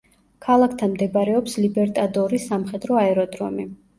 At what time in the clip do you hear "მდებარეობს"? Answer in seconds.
0.93-1.59